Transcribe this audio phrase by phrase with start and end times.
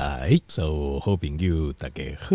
[0.00, 2.34] 哎，所有好朋友大家好，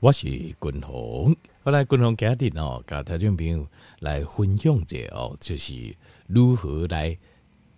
[0.00, 1.36] 我是君宏。
[1.62, 3.68] 后来君宏今日哦，甲听众朋友
[3.98, 5.94] 来分享一下哦，就是
[6.26, 7.14] 如何来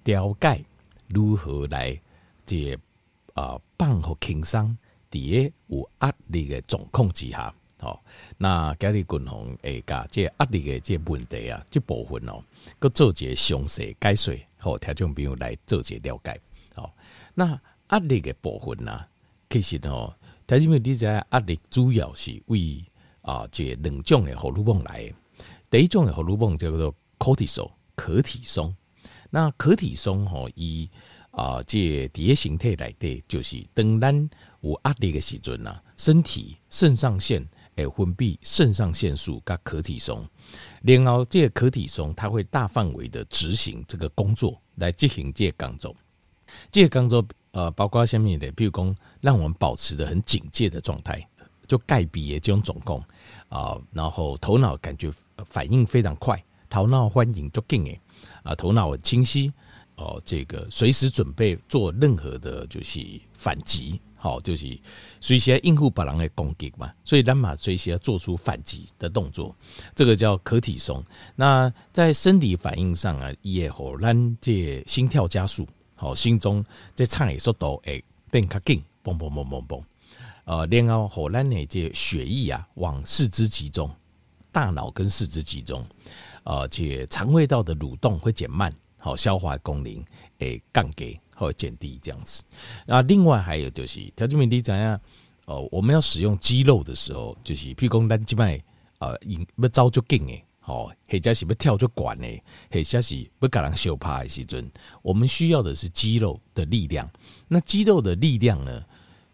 [0.04, 0.64] 调解，
[1.08, 2.00] 如何来
[2.44, 2.78] 这
[3.34, 4.78] 啊帮和轻松，
[5.10, 5.18] 在
[5.66, 7.98] 有压力的状况之下，哦，
[8.38, 12.40] 那今日君宏会甲这压力的这问题啊，这部分哦，
[12.78, 16.40] 搁做一个详细解说，好，听众朋友来做一个了解，
[16.76, 16.88] 哦，
[17.34, 17.60] 那。
[17.90, 19.04] 压力的部分呐，
[19.48, 20.14] 其实吼，
[20.46, 22.84] 但是因为你知影压力主要是为
[23.22, 25.14] 啊，这两种的荷尔蒙来的。
[25.70, 28.74] 第一种的荷尔蒙叫做可体松，可体松。
[29.30, 30.88] 那可体松吼，伊
[31.32, 34.30] 啊，这第一形态来的就是当咱
[34.60, 37.46] 有压力的时阵呐，身体肾上腺
[37.76, 40.26] 会分泌肾上腺素跟可体松，
[40.82, 45.96] 然后这个可体松它会大范围的执行这个工作，来进行这个工作，
[46.70, 47.24] 这个工作。
[47.52, 51.26] 呃，包括下面的，比如讲，让我们保持着很警戒的状态，
[51.66, 53.02] 就盖比的这种总共
[53.48, 55.10] 啊，然后头脑感觉
[55.44, 58.00] 反应非常快，头脑欢迎就劲诶
[58.44, 59.52] 啊，头脑很清晰
[59.96, 63.00] 哦，这个随时准备做任何的就是
[63.34, 64.78] 反击，好，就是
[65.18, 69.54] 随时应付别人的攻击嘛，所以咱嘛随时要做出反击的动作，
[69.94, 71.02] 这个叫可体松。
[71.34, 75.66] 那在生理反应上啊，也好让这心跳加速。
[76.00, 79.82] 好，心中这唱的速度会变较紧，嘣嘣嘣嘣嘣，
[80.46, 83.90] 呃，然后后咱的这血液啊往四肢集中，
[84.50, 85.86] 大脑跟四肢集中，
[86.44, 90.02] 呃，且肠胃道的蠕动会减慢，好，消化功能
[90.38, 92.42] 诶降低或减低这样子。
[92.86, 94.98] 那另外还有就是，条件问题怎样？
[95.44, 98.58] 呃，我们要使用肌肉的时候，就是譬如讲咱即摆
[99.00, 99.14] 呃，
[99.56, 100.42] 要走足紧诶。
[100.64, 102.26] 哦，或者是要跳出管呢，
[102.70, 104.70] 或者是要给人相拍的时阵，
[105.02, 107.10] 我们需要的是肌肉的力量。
[107.48, 108.82] 那肌肉的力量呢，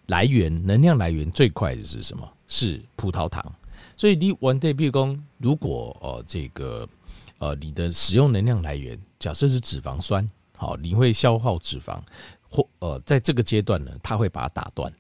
[0.06, 2.26] 来源能量来源最快的是什么？
[2.48, 3.54] 是葡萄糖。
[3.96, 6.88] 所以你 one day，比如讲，如果呃这个
[7.38, 12.00] 呃你的使用能量来源，假设是脂肪酸，好，你会消耗脂肪，
[12.48, 14.90] 或呃在这个阶段呢，它会把它打断，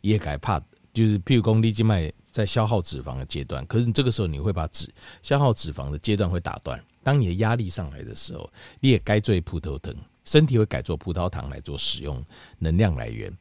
[0.00, 0.58] 也该怕
[0.92, 2.12] 就是譬如讲你静脉。
[2.34, 6.84] 在消耗脂肪的阶段，可是你这个时候你会把脂消耗脂肪的阶段会打断。
[7.00, 8.50] 当你的压力上来的时候，
[8.80, 12.20] 你也该做葡萄糖，身体会改做葡萄糖来做使用
[12.58, 13.32] 能量来源。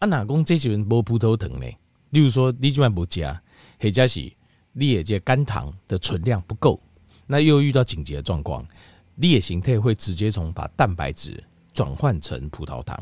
[0.00, 1.66] 啊，哪公这些人没葡萄糖呢？
[2.08, 3.40] 例如说你今晚不加，
[3.78, 4.32] 或者是
[4.72, 6.80] 你也这肝糖的存量不够，
[7.28, 8.66] 那又遇到紧急的状况，
[9.14, 11.40] 你的形态会直接从把蛋白质
[11.72, 13.00] 转换成葡萄糖。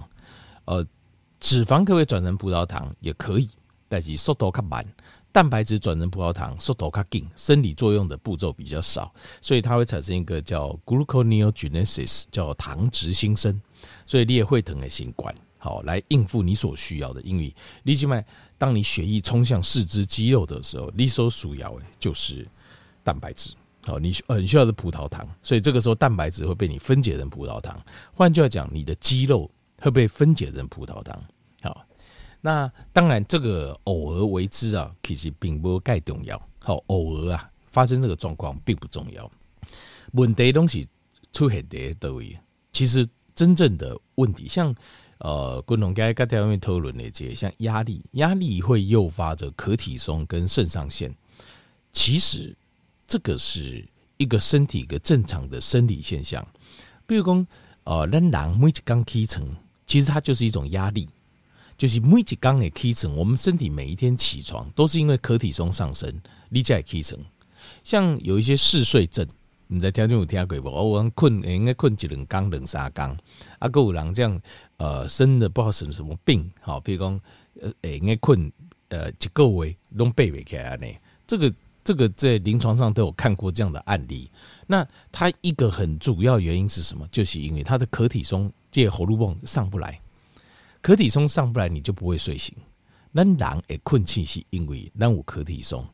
[0.66, 0.86] 呃，
[1.40, 2.94] 脂肪可不可以转成葡萄糖？
[3.00, 3.48] 也可以，
[3.88, 4.84] 但是速度较慢。
[5.30, 13.60] 蛋白质转成葡萄糖速度较紧，生理作用的步骤比较少，所以它会产生一个叫 gluconeogenesis，叫糖质新生。
[14.06, 17.20] 所以你也会疼的新冠，好来应付你所需要的。
[17.22, 18.24] 因为你静脉，
[18.56, 22.44] 当你血液冲向四肢肌肉的时候，你所需要的就是
[23.04, 25.28] 蛋白质，好，你很需要的葡萄糖。
[25.42, 27.80] 所以这个时候蛋白质会被你分解成葡萄糖。
[28.12, 29.48] 换句话讲，你的肌肉
[29.80, 31.22] 会被分解成葡萄糖。
[32.40, 36.40] 那当然，这个偶尔为之啊，其实并不太重要。
[36.60, 39.30] 好，偶尔啊发生这个状况并不重要。
[40.12, 40.86] 问题东西
[41.32, 42.38] 出现在哪里？
[42.72, 44.74] 其实真正的问题，像
[45.18, 51.12] 呃，共同该刚才我们讨论的这，像压力，压力会诱发着可体松跟肾上腺。
[51.92, 52.56] 其实
[53.06, 53.84] 这个是
[54.16, 56.46] 一个身体一个正常的生理现象。
[57.04, 57.44] 比如说，
[57.82, 59.44] 呃，人每一刚起床，
[59.86, 61.08] 其实它就是一种压力。
[61.78, 66.12] 就是每一刚的起床，我们身体每一天起床都是因为可体松上升，
[66.48, 67.18] 你才起床。
[67.84, 69.24] 像有一些嗜睡症，
[69.68, 70.68] 你在听众有听过不？
[70.68, 73.16] 我困应该困一两缸、两三缸，
[73.60, 74.40] 啊，够有人这样
[74.78, 77.20] 呃生的不好什什么病，好，比如讲
[77.60, 78.50] 呃应该困
[78.88, 80.86] 呃一个月拢背不起来呢。
[81.28, 84.28] 这个这个在临床上都有看过这样的案例。
[84.66, 87.06] 那它一个很主要原因是什么？
[87.12, 90.00] 就是因为它的可体松借喉咙泵上不来。
[90.80, 92.54] 可体松上不来，你就不会睡醒。
[93.14, 95.84] 咱人会困气是因为咱有可体松，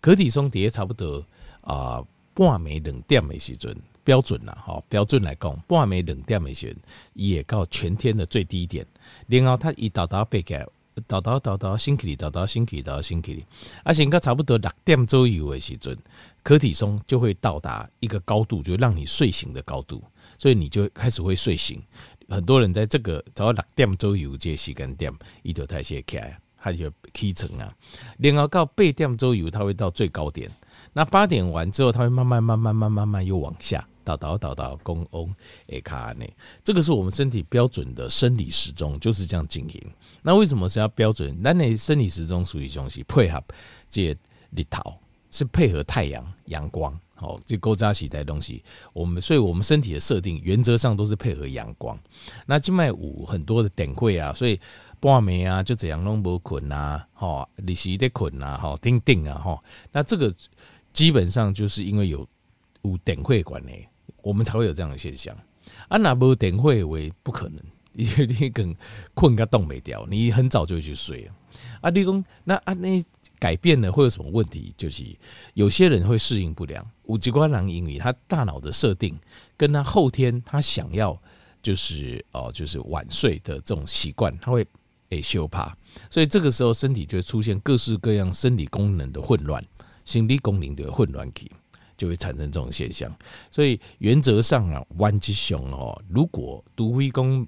[0.00, 1.18] 可体松底下差不多
[1.60, 6.76] 啊、呃、半暝两点的时阵标准啦，哈标准来讲，半暝两点的时阵
[7.12, 8.86] 也到全天的最低点。
[9.26, 10.66] 然后它一到达背起来，
[11.06, 13.44] 倒倒倒倒星期里，倒倒星期里，倒到星期里，
[13.84, 15.98] 而且到差不多六点左右的时阵，
[16.42, 20.02] 可体松就会到达一个高度，就让你睡醒的高度，
[20.38, 21.82] 所以你就开始会睡醒。
[22.28, 27.74] 很多人在这个早上六点左右这时间点，伊就代谢起来，他就起床啊。
[28.18, 30.50] 然后到八点左右，它会到最高点。
[30.92, 35.34] 那八点完之后，它会慢慢、慢慢、慢慢、慢慢又往下，倒倒倒倒公翁
[35.68, 36.30] 诶卡内，
[36.62, 39.82] 这个是我们身体标准的生理时钟，就是这样进行。
[40.20, 41.34] 那为什么是要标准？
[41.40, 43.42] 那那生理时钟属于东西配合
[43.88, 44.14] 这
[44.54, 44.94] 日头，
[45.30, 46.98] 是配合太阳阳光。
[47.22, 51.98] 哦，这勾扎起带东西，我们所以我们身体的设定原则上都是配合阳光。
[52.46, 54.60] 那静脉五很多的点会啊，所以
[55.00, 59.62] 半暝啊就怎样弄不困啊，吼，你是得困啊，吼，定定啊，吼。
[59.92, 60.34] 那这个
[60.92, 62.28] 基本上就是因为有
[62.82, 63.72] 五点会管呢，
[64.22, 65.34] 我们才会有这样的现象。
[65.88, 67.62] 啊，那无点会为不可能，
[67.94, 68.74] 因为你更
[69.14, 71.34] 困个动没掉，你很早就去睡啊。
[71.82, 73.02] 啊，你讲那啊那。
[73.42, 74.72] 改变了会有什么问题？
[74.76, 75.02] 就是
[75.54, 76.88] 有些人会适应不良。
[77.06, 79.18] 五极光囊因为他大脑的设定
[79.56, 81.20] 跟他后天他想要
[81.60, 84.64] 就是哦就是晚睡的这种习惯，他会
[85.08, 85.76] 诶羞怕，
[86.08, 89.60] 所以这个时候身体就会出现各式各样生理功能的混乱，
[90.04, 91.50] 心理功能的混乱期
[91.96, 93.12] 就会产生这种现象。
[93.50, 97.44] 所以原则上啊，弯吉雄哦，如果独飞功。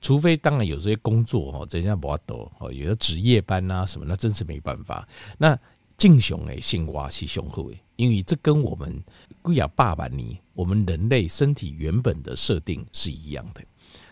[0.00, 5.08] 除非当然有这些工作哦，人家不要多哦，有的值夜班呐什么，那真是没办法。
[5.38, 5.58] 那
[5.96, 9.02] 敬雄诶，性蛙是雄厚诶，因为这跟我们
[9.42, 13.60] 贵亚爸爸你，我们人类身体原本的设定是一样的，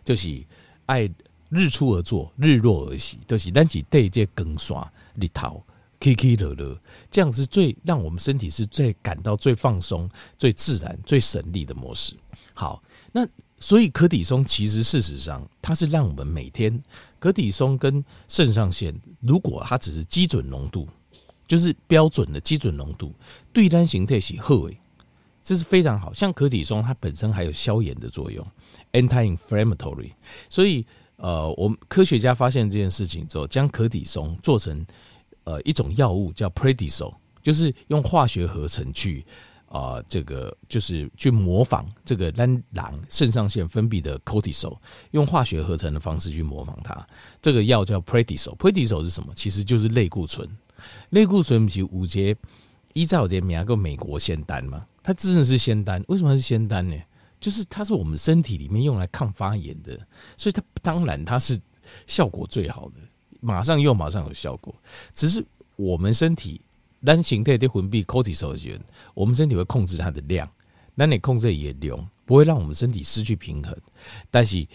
[0.04, 0.44] 就是
[0.86, 1.10] 爱
[1.50, 5.64] 日出而作，日落而息，都、就是咱是对这更耍日头
[6.00, 6.78] 起起落落，
[7.10, 12.14] 这样是最让我们身体是最感到最放松、最自然、最省力的模式。
[12.54, 12.82] 好，
[13.12, 13.26] 那。
[13.60, 16.80] 所以，可体松其实事实上，它是让我们每天
[17.18, 20.86] 可体松跟肾上腺，如果它只是基准浓度，
[21.46, 23.12] 就是标准的基准浓度，
[23.52, 24.78] 对单形态是好诶，
[25.42, 26.12] 这是非常好。
[26.12, 28.46] 像可体松，它本身还有消炎的作用
[28.92, 30.12] ，anti-inflammatory。
[30.48, 34.86] 所以，呃，我们科学家发现这件事情之后，将可体松做成
[35.44, 39.26] 呃一种药物，叫 prednisol，就是用化学合成去。
[39.68, 44.78] 啊、呃，这个就是去模仿这个单狼肾上腺分泌的 cortisol，
[45.10, 47.06] 用化学合成的方式去模仿它。
[47.42, 49.32] 这个药叫 prednisone，prednisone 是什么？
[49.36, 50.48] 其实就是类固醇。
[51.10, 52.34] 类固醇其实五节
[52.94, 56.02] 依照我的名个美国仙丹嘛，它真的是仙丹。
[56.08, 56.96] 为什么是仙丹呢？
[57.38, 59.98] 就是它是我们身体里面用来抗发炎的，
[60.36, 61.60] 所以它当然它是
[62.06, 62.94] 效果最好的，
[63.40, 64.74] 马上用马上有效果。
[65.12, 65.44] 只是
[65.76, 66.62] 我们身体。
[67.04, 68.54] 咱形态的魂币 c o r t i s o
[69.14, 70.50] 我们身体会控制它的量，
[70.94, 73.76] 那你控制也量，不会让我们身体失去平衡。
[74.30, 74.66] 但是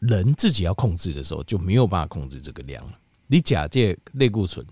[0.00, 2.98] 人自己要控制的时候，就没有办法控制这个量了。
[3.28, 4.66] 你假借类固醇，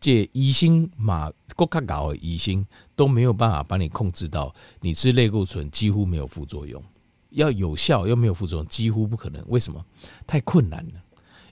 [0.00, 2.64] 借医生马国卡搞的医生
[2.94, 6.82] 都没有办法帮你控制到，你吃类固醇几乎没有副作用，
[7.30, 9.42] 要有效又没有副作用，几乎不可能。
[9.48, 9.82] 为什么？
[10.26, 10.92] 太困难了，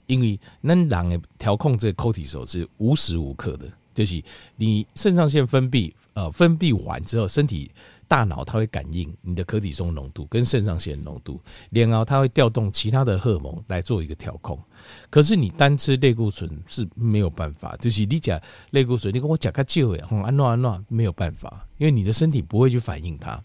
[0.05, 3.67] 因为那人的调控这个激素是无时无刻的。
[3.97, 4.23] 就是
[4.57, 7.71] 你肾上腺分泌，呃，分泌完之后，身体
[8.07, 11.41] 大脑它会感应你的可体松浓度跟肾上腺浓度，
[11.71, 14.61] 然后它会调动其他的荷尔蒙来做一个调控。
[15.09, 18.39] 可是你单吃类固醇是没有办法，就是你讲
[18.69, 23.43] 类固醇，你跟我讲个旧呀，安诺安诺没有办法，因为你的身体不会去反应它，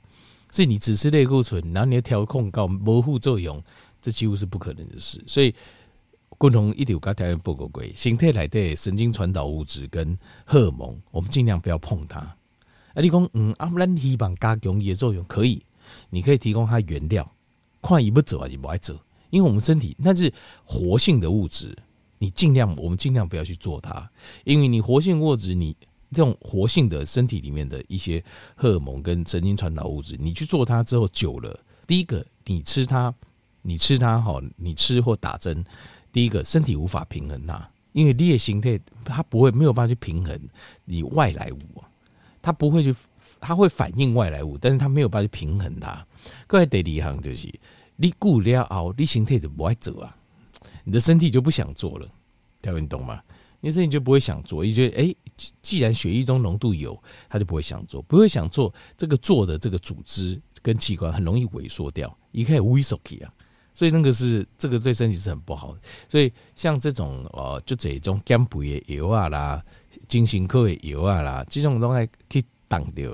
[0.50, 3.64] 所以你只吃类固醇，然后你的调控搞模糊作用，
[4.02, 5.24] 这几乎是不可能的事。
[5.26, 5.54] 所以。
[6.42, 12.18] 共同一条跟条件不够贵，形态来的神经传导物质跟荷尔蒙，我们尽量不要碰它。
[12.18, 12.36] 啊，
[12.96, 15.64] 你讲嗯，阿兰希望加强也作用可以，
[16.10, 17.32] 你可以提供它原料，
[17.80, 18.98] 看伊不走还是不爱走，
[19.30, 20.34] 因为我们身体那是
[20.64, 21.78] 活性的物质，
[22.18, 24.10] 你尽量我们尽量不要去做它，
[24.42, 25.76] 因为你活性物质，你
[26.10, 28.20] 这种活性的身体里面的一些
[28.56, 33.14] 荷尔蒙跟神经传导物质，你去做它之后久了，第一个你吃它，
[33.62, 35.64] 你吃它好，你吃或打针。
[36.12, 40.38] 第一个，身体无法平衡它，因为裂形态它不会没有办法去平衡
[40.84, 41.82] 你外来物，
[42.42, 42.94] 它不会去，
[43.40, 46.06] 它会反应外来物，但是它没有办法去平衡它。
[46.46, 47.52] 各位第二行就是，
[47.96, 50.14] 你顾了后，你形态就不爱走啊，
[50.84, 52.06] 你的身体就不想做了，
[52.60, 53.22] 各位你懂吗？
[53.64, 55.14] 你身体就不会想做，你觉得哎，
[55.62, 63.32] 既然血液中浓度有，它就不会想做，不会想做这个做的这个组织跟器官很容易萎缩掉，一开始萎缩起啊。
[63.74, 65.80] 所以那个是这个对身体是很不好的。
[66.08, 69.62] 所以像这种呃，就这种减肥的油啊啦，
[70.08, 73.10] 精神科的油啊啦，这种东西可以挡掉，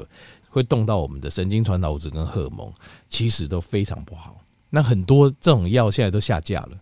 [0.48, 2.72] 会动到我们的神经传导质跟荷尔蒙，
[3.06, 4.36] 其实都非常不好。
[4.70, 6.78] 那很多这种药现在都下架了，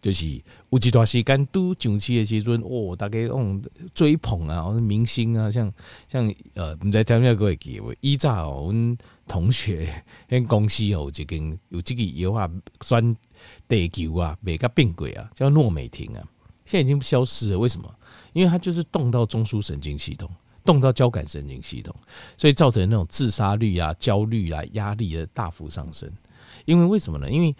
[0.00, 3.62] 就是有一段时间都上市的时阵，哦，大家用
[3.94, 5.72] 追捧啊，明星啊，像
[6.08, 8.96] 像呃，不知听没各位记得，依照我们。
[9.26, 12.50] 同学，跟公司有一间有这个药啊，
[12.80, 13.14] 专
[13.68, 16.22] 地球啊，每个变轨啊，叫诺美婷啊，
[16.64, 17.58] 现在已经消失了。
[17.58, 17.92] 为什么？
[18.32, 20.30] 因为它就是动到中枢神经系统，
[20.64, 21.94] 动到交感神经系统，
[22.36, 26.10] 所以造成那种自杀率啊、焦虑啊、压力的大幅上升。
[26.64, 27.30] 因为为什么呢？
[27.30, 27.54] 因为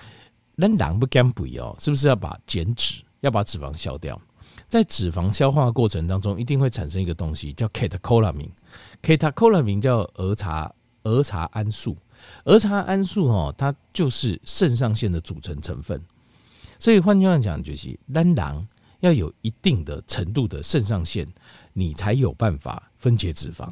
[0.54, 4.21] 那狼不减肥哦，是不是要把减脂，要把脂肪消掉？
[4.66, 10.73] 在脂肪消化过程当中，一定会产生一个东西叫 catecholamine，catecholamine 叫儿茶
[11.04, 11.96] 儿茶胺素，
[12.44, 16.02] 儿茶胺素哦，它就是肾上腺的组成成分。
[16.78, 18.66] 所以换句话讲，就是人狼
[19.00, 21.26] 要有一定的程度的肾上腺，
[21.73, 23.70] 你才有办法分解脂肪。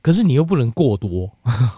[0.00, 1.30] 可是你又不能过多，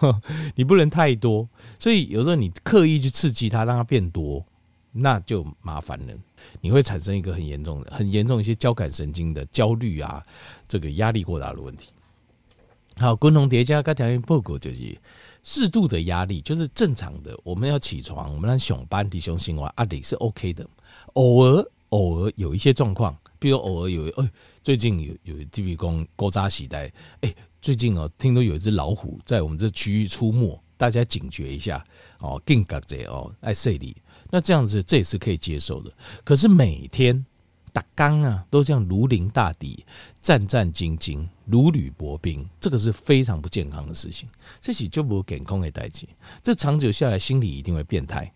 [0.55, 1.49] 你不能太多，
[1.79, 4.45] 所以有时候你刻意去刺激它，让它变多，
[4.91, 6.13] 那就麻烦了。
[6.61, 10.23] 你会产生一个很严重的、很严重一些交感神经的焦虑啊，
[10.67, 11.89] 这个压力过大的问题。
[12.99, 14.97] 好，共同叠加刚才报告就是
[15.41, 17.39] 适度的压力，就是正常的。
[17.45, 20.67] 我们要起床，我们让上班弟兄醒来，压力是 OK 的。
[21.13, 24.29] 偶尔偶尔有一些状况，比如偶尔有哎，
[24.61, 26.91] 最近有有地比公勾扎时代
[27.21, 27.33] 哎。
[27.61, 31.85] 最近哦，听说有一只老虎在我们这区域出没，大家警觉一下
[32.19, 33.95] 哦，警觉者哦，爱睡里。
[34.29, 35.91] 那这样子这也是可以接受的。
[36.23, 37.25] 可是每天
[37.79, 39.85] 打刚啊，都这样如临大敌、
[40.21, 44.27] 战战兢兢、如履薄冰，这个是非常不健康的事情。
[44.59, 46.05] 这是就不健康的代志，
[46.43, 48.31] 这长久下来，心理一定会变态。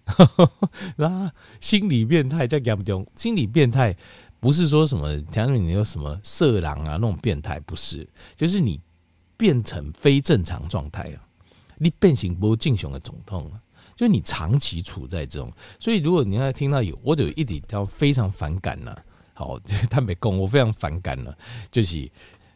[0.97, 3.95] 啊，心理变态在严重，心理变态
[4.39, 8.79] 不是说什么，条你有什么色狼啊那种变态，不是，就是你。
[9.35, 11.17] 变成非正常状态啊！
[11.77, 13.59] 你变形不正常的总统啊！
[13.93, 19.03] 就你长期处在这种，所以如果你要听到有，我就一点要非常反感了。
[19.33, 19.59] 好，
[19.89, 21.35] 他没讲，我非常反感了。
[21.71, 22.09] 就是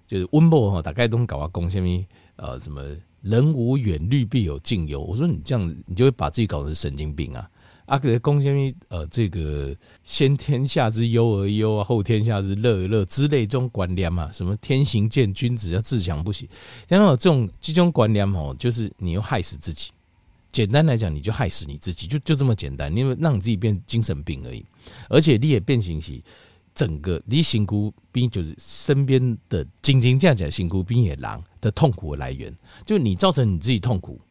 [0.07, 2.05] 就是温博哈，大概都搞啊讲什么
[2.37, 2.81] 呃什么
[3.21, 5.01] 人无远虑必有近忧。
[5.01, 7.49] 我说你这样子，你就会把自己搞成神经病啊！
[7.87, 8.53] 阿克的贡献
[8.89, 16.49] 呃，这个先天下之忧而忧啊，后天下之乐而乐之类这种观念嘛，什么天行健，君子要自强不息，
[16.89, 19.91] 像这种这种观念哦，就是你又害死自己。
[20.51, 24.65] 简单来讲，你就害死你自己，就就这么简单，因为让你自己变精神病而已。
[25.09, 26.21] 而且你也变形起
[26.77, 32.55] 整个你辛苦比，就是身边的仅仅这样讲辛苦兵也狼的痛苦的来源，
[32.85, 34.21] 就你造成你自己痛苦，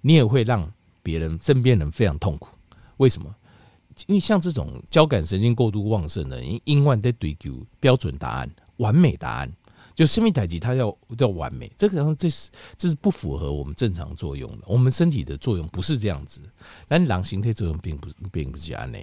[0.00, 2.50] 你也会让别人身边人非常痛苦。
[2.98, 3.34] 为什么？
[4.06, 9.52] 因为像这种交感神经过度旺盛的人，因为在追求标准答案、完美答案，
[9.98, 14.64] 就生命代志它要要完美，这个然后这是这是不符合我们正常作用的。
[14.64, 16.40] 我们身体的作用不是这样子，
[16.86, 18.98] 但狼形态作用并不是并不是这样的。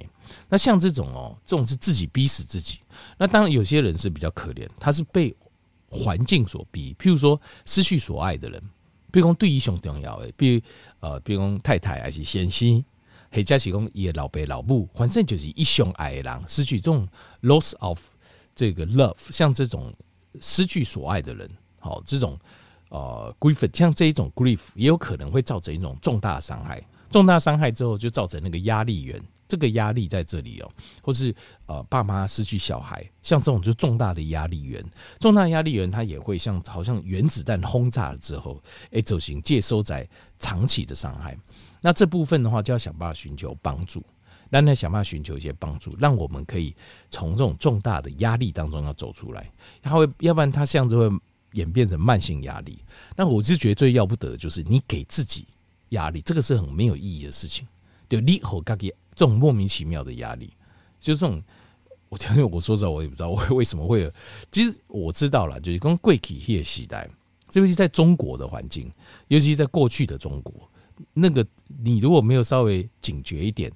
[0.47, 2.79] 那像这种哦，这种是自己逼死自己。
[3.17, 5.35] 那当然有些人是比较可怜，他是被
[5.89, 8.63] 环境所逼，譬如说失去所爱的人，
[9.11, 10.61] 比如说对于熊重要的，比如
[11.01, 12.81] 呃，比如说太太还是先生。
[13.31, 17.05] 黑加起公也老爸老母，反正就是一生爱的人，失去这种
[17.41, 17.99] loss of
[18.55, 19.93] 这个 love，像这种
[20.41, 21.49] 失去所爱的人，
[21.79, 22.39] 好，这种
[22.89, 31.33] 呃 grief，像这一种 grief 也有可能会造成一种重大伤害，重大伤害之后就造成那个压力源，这个压力在这里哦，或是
[31.65, 34.83] 呃爸妈失去小孩，像这种就重大的压力源，
[35.19, 38.61] 重大压力源它也会像好像原子弹轰炸了之后，
[38.91, 41.37] 哎走行接收在长期的伤害。
[41.81, 44.03] 那这部分的话，就要想办法寻求帮助，
[44.49, 46.75] 让他想办法寻求一些帮助，让我们可以
[47.09, 49.51] 从这种重大的压力当中要走出来。
[49.81, 51.09] 他会，要不然他这样子会
[51.53, 52.79] 演变成慢性压力。
[53.15, 55.47] 那我是觉得最要不得的就是你给自己
[55.89, 57.67] 压力，这个是很没有意义的事情。
[58.07, 60.53] 就你吼嘎给这种莫名其妙的压力，
[60.99, 61.41] 就这种，
[62.09, 64.11] 我相信我说实话，我也不知道我为什么会有。
[64.51, 67.09] 其实我知道了，就是跟贵体业时代，
[67.53, 68.91] 尤其在中国的环境，
[69.27, 70.69] 尤其在过去的中国。
[71.13, 71.45] 那个
[71.83, 73.71] 你如果没有稍微警觉一点，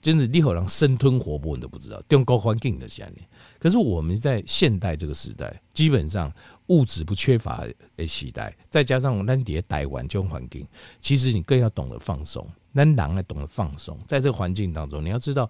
[0.00, 2.02] 真的你好像生吞活剥你都不知道。
[2.08, 3.26] 用高环境的下面，
[3.58, 6.32] 可是我们在现代这个时代，基本上
[6.68, 7.64] 物质不缺乏
[7.96, 10.66] 的时代，再加上咱在台湾这种环境，
[11.00, 12.46] 其实你更要懂得放松。
[12.72, 15.48] 那狼呢懂得放松，在这个环境当中，你要知道，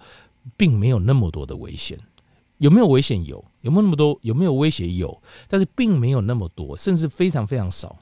[0.57, 1.99] 并没有那么多的危险。
[2.59, 3.25] 有没有危险？
[3.25, 3.42] 有。
[3.62, 4.19] 有没有那么多？
[4.23, 4.87] 有没有威胁？
[4.87, 5.23] 有。
[5.49, 7.99] 但是并没有那么多，甚至非常非常少。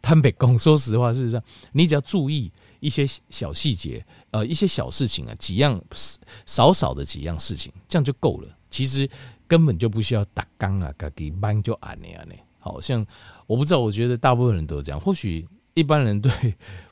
[0.00, 5.80] 坦白讲，说实话，事实上，你只要注意一些小细节，呃，一些小事情啊，几样
[6.44, 8.48] 少少的几样事情，这样就够了。
[8.68, 9.08] 其实
[9.46, 12.34] 根本就不需要打刚啊，自己慢就安尼样呢。
[12.58, 13.06] 好像
[13.46, 15.00] 我不知道，我觉得大部分人都这样。
[15.00, 16.30] 或许一般人对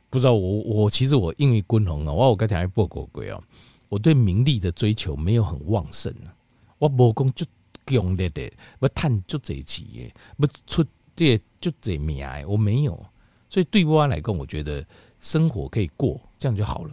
[0.08, 3.42] 不知道我，我其实我因为滚红啊，我我刚才还报过鬼哦，
[3.88, 6.30] 我对名利的追求没有很旺盛啊，
[6.78, 7.44] 我无讲就
[7.86, 10.84] 强烈的，要探就这几页，不出。
[11.14, 12.98] 这就这命哎，我没有，
[13.46, 14.82] 所以对我来讲，我觉得
[15.20, 16.90] 生活可以过，这样就好了。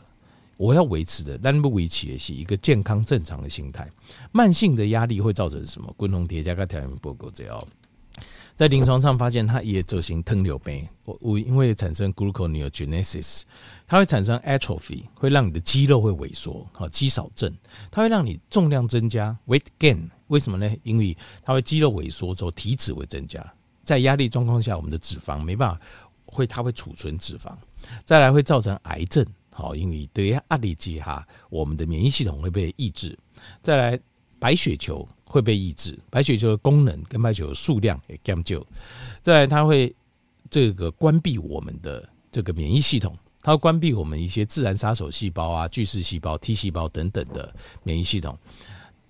[0.59, 3.89] 我要维持的，但不维持的是一个健康正常的心态。
[4.33, 5.93] 慢性的压力会造成什么？
[5.95, 7.67] 共同叠加个条件报告这样，
[8.57, 13.43] 在临床上发现，它也走形糖尿病，我我因为产生 gluconeogenesis，
[13.87, 17.55] 它会产生 atrophy，会让你的肌肉会萎缩，好肌少症，
[17.89, 20.69] 它会让你重量增加 weight gain，为什么呢？
[20.83, 23.41] 因为它会肌肉萎缩之后体脂会增加，
[23.85, 25.79] 在压力状况下，我们的脂肪没办法
[26.25, 27.53] 会它会储存脂肪，
[28.03, 29.25] 再来会造成癌症，
[29.59, 33.17] 好，因为得压力之下，我们的免疫系统会被抑制，
[33.61, 33.99] 再来
[34.39, 35.07] 白血球。
[35.31, 38.65] 会被抑制，白血球的功能跟白血球数量也减少。
[39.21, 39.95] 再来，它会
[40.49, 48.35] 这个关闭我们的这个免疫系统，它会关闭我们一些自然杀手细胞啊、巨噬细胞、T 细胞等等的免疫系统。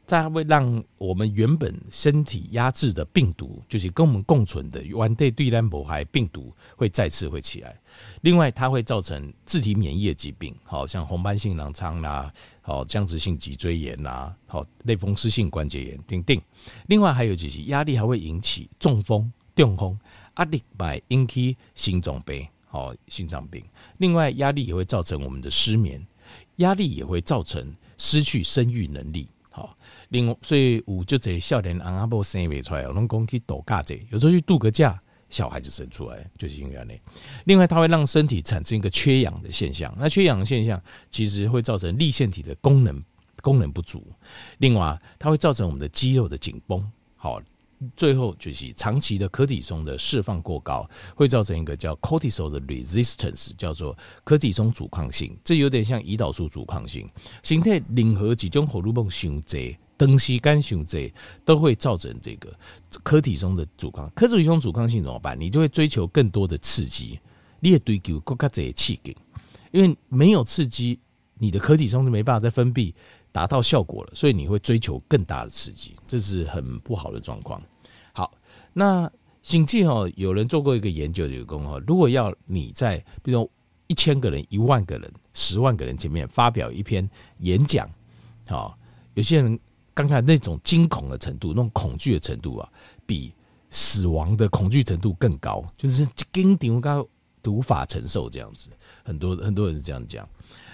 [0.09, 7.79] 它会让我们原本身体压制的病毒，就是跟我们共存的原对对单胞还病毒，会再次会起来。
[8.21, 16.41] 另外，它会造成自体免疫的疾病，好像红斑性狼疮啦，好僵直性脊椎炎呐，好类风湿性关节炎等等。
[16.87, 19.99] 另外还有就是压力还会引起中风、中风，
[20.37, 23.63] 压力会引起心脏病，好心脏病。
[23.99, 26.03] 另外，压力也会造成我们的失眠，
[26.55, 29.27] 压力也会造成失去生育能力。
[29.51, 29.77] 好，
[30.09, 36.87] 另外，所以有就这少年阿伯生未出来，我拢讲去度假者，有时候去度个假，小孩子生出来就是因为这样。
[37.45, 43.03] 另外，它会让身体产生一个缺氧的现象，那缺氧的现象其实会造成立腺体的功能
[43.41, 44.05] 功能不足。
[44.59, 46.91] 另外，它会造成我们的肌肉的紧绷。
[47.15, 47.41] 好。
[47.95, 55.37] 最后就是长期的可体松的释放过高，会造成一个叫 cortisol 的 resistance，叫做可体松阻抗性。
[55.43, 57.09] 这有点像胰岛素阻抗性。
[57.43, 61.11] 身体任何几种荷尔蒙上侪，长时间上侪，
[61.45, 62.53] 都会造成这个
[63.03, 64.09] 可体松的阻抗。
[64.15, 65.39] 可体松阻抗性怎么办？
[65.39, 67.19] 你就会追求更多的刺激，
[67.59, 69.15] 你也追求更加侪刺激，
[69.71, 70.99] 因为没有刺激，
[71.37, 72.93] 你的可体松就没办法再分泌。
[73.31, 77.61] 达到效果了，所以你会追求更大的刺激，这是很不好的状况。
[78.13, 78.33] 好，
[78.73, 79.09] 那
[79.41, 81.81] 请记哦，有人做过一个研究，有功哦。
[81.87, 83.49] 如果要你在比如
[83.87, 87.09] 一千个人、一万个人、十万个人前面发表一篇
[87.39, 87.89] 演讲，
[88.47, 88.77] 好，
[89.13, 89.59] 有些人
[89.93, 92.69] 刚才那种惊恐的程度、那种恐惧的程度啊，
[93.05, 93.33] 比
[93.69, 97.07] 死亡的恐惧程度更高，就是惊顶高
[97.45, 98.69] 无法承受这样子。
[99.03, 100.27] 很多很多人是这样讲。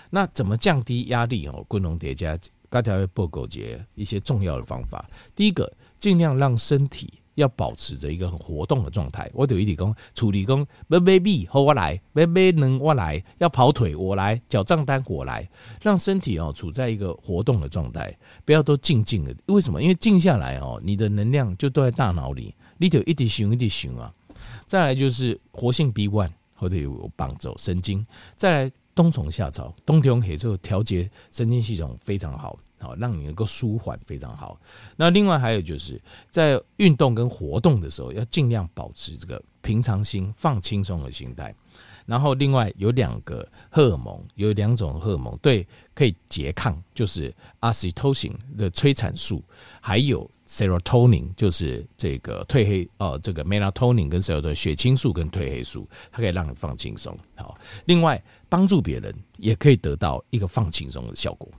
[0.09, 1.65] 那怎么降低压力哦？
[1.67, 2.37] 滚龙叠加
[2.69, 5.05] 刚才报告节一些重要的方法。
[5.35, 9.29] 第一个，尽量让身体要保持着一个很活动的状态。
[9.33, 15.49] 我有一理工处理工，没没币和我来，没没能我来，要跑腿我来，缴账单我来，
[15.81, 19.35] 让身体哦处在一个活动的状态，不要都静静的。
[19.47, 19.81] 为什么？
[19.81, 24.13] 因为静下来哦，你的能量就都在大脑里，你就一直想一直想啊。
[24.67, 28.03] 再来就是活性 B one 或者有帮助神经。
[28.35, 28.71] 再来。
[28.95, 34.57] 冬虫夏草，冬天黑之后调节神经系统非常好，好让你能够舒缓非常好。
[34.95, 41.53] 那另外还有就是在运动跟活动的时候，要尽量保持这个平常心、放轻松的心态。
[42.05, 49.43] 然后另外有两个荷尔蒙，有两种荷尔蒙对可以拮抗，就是 oxytocin 的催产素，
[49.81, 50.31] 还有。
[50.47, 57.17] Serotonin 就是这个褪黑哦，这个 melatonin 跟 serotonin 血清素跟褪黑素，它可以让你放轻松。
[57.35, 61.49] 好，另外帮助别人也可以得到一个放轻松的效果。